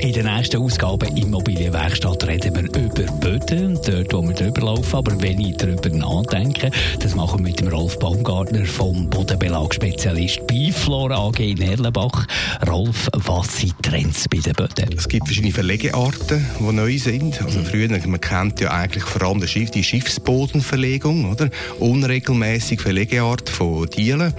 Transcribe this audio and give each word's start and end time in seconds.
In 0.00 0.14
der 0.14 0.24
nächsten 0.24 0.62
Ausgabe 0.62 1.08
Immobilienwerkstatt 1.14 2.26
reden 2.26 2.54
wir 2.54 2.62
über 2.62 3.12
Böden, 3.20 3.78
dort 3.86 4.12
wo 4.14 4.22
wir 4.22 4.34
drüber 4.34 4.62
laufen. 4.62 4.96
Aber 4.96 5.20
wenn 5.20 5.38
ich 5.38 5.58
darüber 5.58 5.90
nachdenke, 5.90 6.70
das 7.00 7.14
machen 7.14 7.40
wir 7.40 7.50
mit 7.50 7.60
dem 7.60 7.68
Rolf 7.68 7.98
Baumgartner 7.98 8.64
vom 8.64 9.10
Bodenbelagsspezialist 9.10 10.46
Biflora 10.46 11.16
AG 11.16 11.40
in 11.40 11.60
Erlenbach. 11.60 12.26
Rolf, 12.66 13.10
was 13.12 13.58
sind 13.58 13.74
Trends 13.82 14.26
bei 14.30 14.38
den 14.38 14.54
Böden? 14.54 14.94
Es 14.96 15.06
gibt 15.06 15.26
verschiedene 15.26 15.52
Verlegearten, 15.52 16.46
die 16.58 16.72
neu 16.72 16.96
sind. 16.96 17.42
Also 17.42 17.62
früher, 17.62 17.88
man 18.06 18.20
kennt 18.22 18.58
ja 18.60 18.70
eigentlich 18.70 19.04
vor 19.04 19.20
allem 19.20 19.40
die 19.40 19.84
Schiffsbodenverlegung, 19.84 21.30
oder? 21.30 21.50
Unregelmäßig 21.78 22.80
Verlegeart 22.80 23.50
von 23.50 23.86
Dielen. 23.90 24.32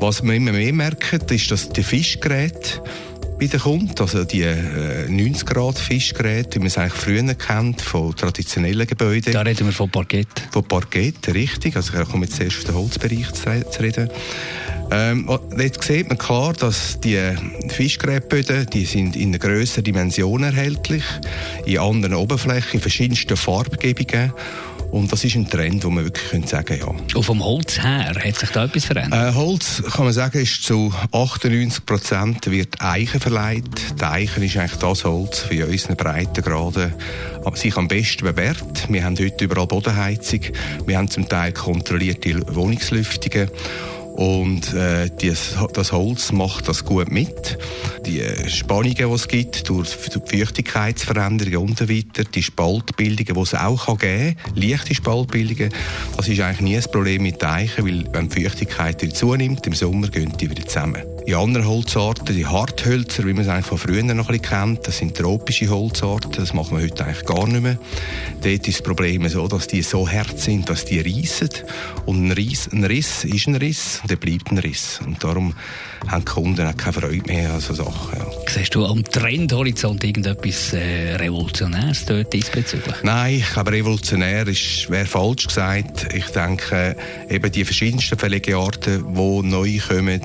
Was 0.00 0.22
man 0.22 0.36
immer 0.36 0.52
mehr 0.52 0.72
merkt, 0.72 1.30
ist, 1.30 1.50
dass 1.50 1.68
die 1.68 1.82
Fischgeräte 1.82 2.80
wieder 3.38 3.58
kommt. 3.58 4.00
Also 4.00 4.24
die 4.24 4.42
äh, 4.42 5.08
90 5.08 5.46
Grad 5.46 5.78
Fischgeräte, 5.78 6.56
wie 6.56 6.58
man 6.60 6.66
es 6.68 6.78
eigentlich 6.78 6.94
früher 6.94 7.34
kennt, 7.34 7.80
von 7.80 8.14
traditionellen 8.14 8.86
Gebäuden. 8.86 9.32
Da 9.32 9.42
reden 9.42 9.66
wir 9.66 9.72
von 9.72 9.90
Parkett. 9.90 10.28
Von 10.50 10.64
Parkett, 10.64 11.28
richtig. 11.34 11.76
Also 11.76 11.98
ich 11.98 12.08
komme 12.08 12.26
jetzt 12.26 12.36
zuerst 12.36 12.58
auf 12.58 12.64
den 12.64 12.74
Holzbereich 12.74 13.32
zu 13.32 13.80
reden. 13.80 14.10
Ähm, 14.90 15.28
jetzt 15.58 15.82
sieht 15.82 16.08
man 16.08 16.16
klar, 16.16 16.54
dass 16.54 16.98
die 17.00 17.20
Fischgräbböden, 17.68 18.66
die 18.72 18.86
sind 18.86 19.16
in 19.16 19.28
einer 19.28 19.38
grösseren 19.38 19.84
Dimension 19.84 20.42
erhältlich, 20.42 21.04
in 21.66 21.78
anderen 21.78 22.14
Oberflächen, 22.14 22.74
in 22.74 22.80
verschiedensten 22.80 23.36
Farbgebungen. 23.36 24.32
Und 24.90 25.12
das 25.12 25.24
ist 25.24 25.36
ein 25.36 25.48
Trend, 25.48 25.84
wo 25.84 25.90
man 25.90 26.04
wirklich 26.04 26.30
können 26.30 26.46
sagen 26.46 26.78
ja. 26.80 26.86
Und 26.86 27.22
vom 27.24 27.44
Holz 27.44 27.78
her, 27.82 28.14
hat 28.14 28.36
sich 28.36 28.50
da 28.50 28.64
etwas 28.64 28.86
verändert? 28.86 29.34
Äh, 29.34 29.34
Holz, 29.34 29.82
kann 29.92 30.04
man 30.04 30.14
sagen, 30.14 30.38
ist 30.38 30.62
zu 30.62 30.92
98 31.12 31.84
Prozent 31.84 32.50
wird 32.50 32.80
Eichen 32.80 33.20
verleiht. 33.20 33.64
Die 34.00 34.04
Eichen 34.04 34.42
ist 34.42 34.56
eigentlich 34.56 34.78
das 34.78 35.04
Holz 35.04 35.40
für 35.40 35.66
unseren 35.66 35.96
Breitengraden 35.96 36.94
sich 37.54 37.76
am 37.76 37.88
besten 37.88 38.24
bewährt. 38.24 38.90
Wir 38.90 39.04
haben 39.04 39.18
heute 39.18 39.44
überall 39.44 39.66
Bodenheizung. 39.66 40.40
Wir 40.86 40.98
haben 40.98 41.08
zum 41.08 41.28
Teil 41.28 41.52
kontrollierte 41.52 42.40
Wohnungslüftungen. 42.54 43.50
Und 44.18 44.74
äh, 44.74 45.08
dies, 45.20 45.54
das 45.74 45.92
Holz 45.92 46.32
macht 46.32 46.66
das 46.66 46.84
gut 46.84 47.08
mit. 47.08 47.56
Die 48.04 48.20
äh, 48.20 48.48
Spannungen, 48.48 48.96
die 48.96 49.04
es 49.04 49.28
gibt, 49.28 49.68
durch 49.68 49.90
die 50.08 50.38
Feuchtigkeitsveränderungen 50.38 51.58
und 51.58 51.78
so 51.78 51.88
weiter, 51.88 52.24
die 52.24 52.42
Spaltbildungen, 52.42 53.34
die 53.34 53.40
es 53.40 53.54
auch 53.54 53.86
kann 53.86 53.98
geben 53.98 54.36
kann, 54.42 54.54
leichte 54.56 54.96
Spaltbildungen, 54.96 55.72
das 56.16 56.26
ist 56.26 56.40
eigentlich 56.40 56.60
nie 56.62 56.76
ein 56.76 56.90
Problem 56.90 57.22
mit 57.22 57.44
Eichen, 57.44 57.86
weil 57.86 58.12
wenn 58.12 58.28
die 58.28 58.42
Feuchtigkeit 58.42 59.00
zunimmt, 59.14 59.64
im 59.68 59.74
Sommer 59.74 60.08
gehen 60.08 60.32
die 60.36 60.50
wieder 60.50 60.66
zusammen. 60.66 61.17
In 61.28 61.34
anderen 61.34 61.68
Holzarten, 61.68 62.34
die 62.34 62.46
Harthölzer, 62.46 63.26
wie 63.26 63.34
man 63.34 63.42
es 63.42 63.48
eigentlich 63.50 63.66
von 63.66 63.76
früher 63.76 64.02
noch 64.02 64.30
ein 64.30 64.38
bisschen 64.38 64.40
kennt, 64.40 64.88
das 64.88 64.96
sind 64.96 65.14
tropische 65.14 65.68
Holzarten, 65.68 66.32
das 66.32 66.54
machen 66.54 66.78
wir 66.78 66.84
heute 66.84 67.04
eigentlich 67.04 67.26
gar 67.26 67.46
nicht 67.46 67.60
mehr. 67.60 67.76
Dort 68.42 68.66
ist 68.66 68.78
das 68.78 68.82
Problem 68.82 69.28
so, 69.28 69.46
dass 69.46 69.66
die 69.66 69.82
so 69.82 70.08
hart 70.08 70.40
sind, 70.40 70.70
dass 70.70 70.86
die 70.86 71.00
reissen. 71.00 71.50
Und 72.06 72.24
ein 72.24 72.32
Riss, 72.32 72.70
ein 72.72 72.82
Riss 72.82 73.24
ist 73.24 73.46
ein 73.46 73.56
Riss, 73.56 73.98
und 74.00 74.10
der 74.10 74.16
bleibt 74.16 74.50
ein 74.50 74.56
Riss. 74.56 75.00
Und 75.04 75.22
darum 75.22 75.54
haben 76.06 76.24
die 76.24 76.32
Kunden 76.32 76.66
auch 76.66 76.76
keine 76.78 76.94
Freude 76.94 77.22
mehr 77.30 77.52
an 77.52 77.60
so 77.60 77.74
Sachen. 77.74 78.18
Ja. 78.18 78.26
Siehst 78.46 78.74
du 78.74 78.86
am 78.86 79.04
Trendhorizont 79.04 80.02
irgendetwas 80.04 80.72
äh, 80.72 81.16
Revolutionäres 81.16 82.06
dort 82.06 82.32
diesbezüglich? 82.32 82.96
Nein, 83.02 83.34
ich 83.34 83.52
glaube, 83.52 83.72
revolutionär 83.72 84.46
wäre 84.46 85.04
falsch 85.04 85.48
gesagt. 85.48 86.08
Ich 86.14 86.28
denke, 86.28 86.96
eben 87.28 87.52
die 87.52 87.66
verschiedensten 87.66 88.18
Verlegearten, 88.18 89.14
die 89.14 89.42
neu 89.46 89.78
kommen, 89.86 90.22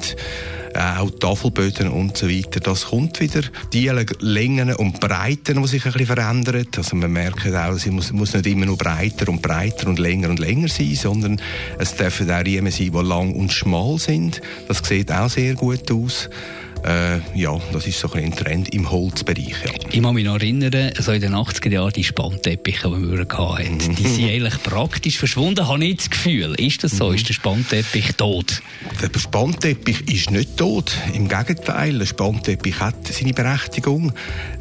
äh, 0.73 0.92
auch 0.97 1.11
Tafelböden 1.11 1.89
und 1.89 2.17
so 2.17 2.29
weiter. 2.29 2.59
Das 2.59 2.85
kommt 2.85 3.19
wieder. 3.19 3.41
Die 3.71 3.91
Längen 4.19 4.73
und 4.75 4.99
Breiten, 4.99 5.61
die 5.61 5.67
sich 5.67 5.85
ein 5.85 5.93
bisschen 5.93 6.07
verändern. 6.07 6.67
Also 6.75 6.95
man 6.95 7.11
merkt 7.11 7.53
auch, 7.53 7.77
sie 7.77 7.91
muss, 7.91 8.11
muss 8.11 8.33
nicht 8.33 8.47
immer 8.47 8.65
nur 8.65 8.77
breiter 8.77 9.29
und 9.29 9.41
breiter 9.41 9.87
und 9.87 9.99
länger 9.99 10.29
und 10.29 10.39
länger 10.39 10.67
sein, 10.67 10.95
sondern 10.95 11.41
es 11.79 11.95
dürfen 11.95 12.29
auch 12.31 12.45
Riemen 12.45 12.71
sein, 12.71 12.91
die 12.91 13.07
lang 13.07 13.33
und 13.33 13.51
schmal 13.51 13.97
sind. 13.97 14.41
Das 14.67 14.79
sieht 14.79 15.11
auch 15.11 15.29
sehr 15.29 15.55
gut 15.55 15.91
aus. 15.91 16.29
Äh, 16.83 17.19
ja, 17.33 17.57
das 17.71 17.87
ist 17.87 17.99
so 17.99 18.11
ein, 18.11 18.35
Trend 18.35 18.73
im 18.73 18.91
Holzbereich. 18.91 19.55
Ja. 19.65 19.71
Ich 19.91 20.01
kann 20.01 20.13
mich 20.13 20.25
noch 20.25 20.35
erinnern, 20.35 20.91
so 20.99 21.11
in 21.11 21.21
den 21.21 21.33
80er 21.33 21.69
Jahren 21.69 21.93
die 21.93 22.03
Spannteppiche, 22.03 22.89
die 22.89 23.11
wir 23.11 23.19
hatten, 23.19 23.73
mhm. 23.73 23.95
die 23.95 24.07
sind 24.07 24.29
eigentlich 24.29 24.61
praktisch 24.63 25.17
verschwunden, 25.17 25.67
habe 25.67 25.83
ich 25.85 25.97
das 25.97 26.09
Gefühl. 26.09 26.55
Ist 26.55 26.83
das 26.83 26.97
so? 26.97 27.09
Mhm. 27.09 27.15
Ist 27.15 27.29
der 27.29 27.33
Spannteppich 27.33 28.13
tot? 28.15 28.61
Der 29.01 29.19
Spannteppich 29.19 30.07
ist 30.13 30.31
nicht 30.31 30.57
tot. 30.57 30.91
Im 31.13 31.27
Gegenteil, 31.27 31.97
der 31.97 32.05
Spannteppich 32.05 32.79
hat 32.79 33.07
seine 33.07 33.33
Berechtigung. 33.33 34.11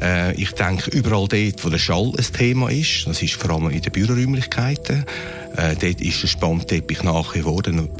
Äh, 0.01 0.33
ich 0.41 0.51
denke, 0.51 0.91
überall 0.91 1.27
dort, 1.27 1.65
wo 1.65 1.69
der 1.69 1.79
Schall 1.79 2.13
ein 2.17 2.25
Thema 2.33 2.69
ist, 2.69 3.05
das 3.05 3.21
ist 3.21 3.33
vor 3.33 3.51
allem 3.51 3.69
in 3.69 3.81
den 3.81 3.91
Büroräumlichkeiten, 3.91 5.05
äh, 5.55 5.75
dort 5.75 6.01
ist 6.01 6.23
der 6.23 6.27
Spannteppich 6.27 7.03
nach 7.03 7.35
wie 7.35 7.43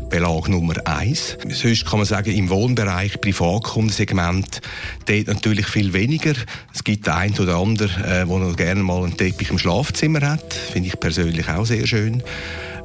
Belag 0.09 0.50
Nummer 0.50 0.75
eins. 0.86 1.38
Sonst 1.50 1.86
kann 1.86 2.00
man 2.00 2.06
sagen, 2.06 2.36
im 2.36 2.50
Wohnbereich, 2.50 3.22
Privatkundensegment, 3.22 4.62
dort 5.06 5.28
natürlich 5.28 5.68
viel 5.68 5.94
weniger. 5.94 6.34
Es 6.74 6.84
gibt 6.84 7.06
den 7.06 7.13
einen 7.13 7.38
oder 7.40 7.58
anderen, 7.58 8.03
äh, 8.03 8.25
der 8.25 8.25
noch 8.25 8.56
gerne 8.56 8.81
mal 8.81 9.03
einen 9.03 9.18
Teppich 9.18 9.50
im 9.52 9.59
Schlafzimmer 9.59 10.22
hat. 10.22 10.53
Finde 10.53 10.90
ich 10.90 11.00
persönlich 11.00 11.47
auch 11.50 11.66
sehr 11.66 11.86
schön. 11.86 12.24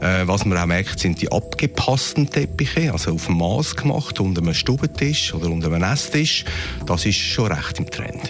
Äh, 0.01 0.29
was 0.29 0.45
man 0.45 0.59
auch 0.59 0.67
merkt, 0.67 1.01
sind 1.01 1.21
die 1.21 1.33
abgepassten 1.33 2.31
Teppiche, 2.31 2.93
also 2.93 3.13
auf 3.13 3.29
Maß 3.29 3.75
gemacht, 3.75 4.21
unter 4.21 4.43
einem 4.43 4.55
Stubentisch 4.55 5.35
oder 5.35 5.51
unter 5.51 5.73
einem 5.73 5.83
Esstisch. 5.83 6.45
Das 6.87 7.05
ist 7.05 7.19
schon 7.19 7.51
recht 7.51 7.79
im 7.79 7.91
Trend. 7.91 8.29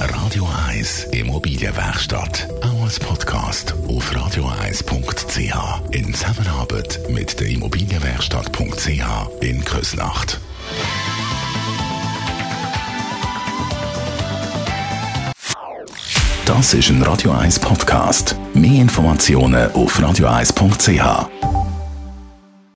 Radio 0.00 0.48
1 0.68 1.04
Immobilienwerkstatt. 1.12 2.48
Auch 2.62 2.77
als 2.88 3.00
Podcast 3.00 3.74
auf 3.86 4.10
radio1.ch. 4.12 5.94
In 5.94 6.14
Zusammenarbeit 6.14 6.98
mit 7.10 7.38
der 7.38 7.48
Immobilienwerkstatt.ch 7.48 9.42
in 9.42 9.62
Küsnacht. 9.62 10.40
Das 16.46 16.72
ist 16.72 16.88
ein 16.88 17.02
Radio 17.02 17.32
1 17.32 17.58
Podcast. 17.58 18.34
Mehr 18.54 18.80
Informationen 18.80 19.70
auf 19.72 20.00
radio1.ch. 20.00 21.47